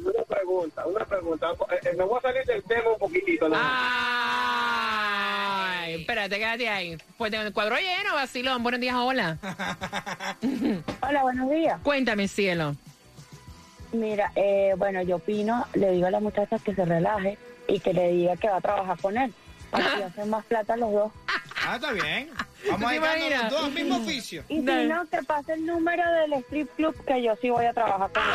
Una 0.03 0.23
pregunta, 0.23 0.85
una 0.85 1.03
pregunta. 1.05 1.51
Eh, 1.71 1.79
eh, 1.83 1.95
me 1.97 2.03
voy 2.03 2.19
a 2.19 2.21
salir 2.21 2.45
del 2.45 2.61
tema 2.63 2.91
un 2.91 2.99
poquitito. 2.99 3.49
¿no? 3.49 3.55
Ay, 3.59 4.81
espérate, 6.01 6.37
quédate 6.37 6.69
ahí. 6.69 6.95
Pues 7.17 7.33
el 7.33 7.51
cuadro 7.53 7.75
lleno, 7.77 8.13
vacilón. 8.13 8.61
Buenos 8.61 8.79
días, 8.79 8.95
hola. 8.95 9.39
Hola, 11.01 11.23
buenos 11.23 11.49
días. 11.49 11.79
Cuéntame, 11.81 12.27
cielo. 12.27 12.75
Mira, 13.93 14.31
eh, 14.35 14.75
bueno, 14.77 15.01
yo 15.01 15.15
opino, 15.15 15.65
le 15.73 15.91
digo 15.91 16.05
a 16.05 16.11
la 16.11 16.19
muchacha 16.19 16.59
que 16.59 16.75
se 16.75 16.85
relaje 16.85 17.39
y 17.67 17.79
que 17.79 17.93
le 17.93 18.11
diga 18.11 18.37
que 18.37 18.47
va 18.47 18.57
a 18.57 18.61
trabajar 18.61 18.99
con 18.99 19.17
él. 19.17 19.33
Así 19.71 20.01
hacen 20.03 20.29
más 20.29 20.45
plata 20.45 20.77
los 20.77 20.93
dos. 20.93 21.11
Ah, 21.65 21.75
está 21.75 21.91
bien. 21.93 22.29
¿Tú 22.63 22.71
Vamos 22.71 22.91
a 22.91 22.95
imaginas? 22.95 23.43
los 23.43 23.51
dos 23.51 23.63
al 23.63 23.71
mismo 23.71 23.97
oficio. 23.97 24.43
Y 24.47 24.61
Dale. 24.61 24.83
si 24.83 24.89
no, 24.89 25.07
que 25.09 25.23
pase 25.23 25.53
el 25.53 25.65
número 25.65 26.03
del 26.13 26.33
strip 26.43 26.69
club 26.75 26.95
que 27.05 27.23
yo 27.23 27.33
sí 27.41 27.49
voy 27.49 27.65
a 27.65 27.73
trabajar 27.73 28.11
con 28.11 28.23
él. 28.23 28.29